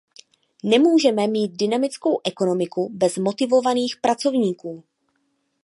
[0.63, 4.83] Nemůžeme mít dynamickou ekonomiku bez motivovaných pracovníků.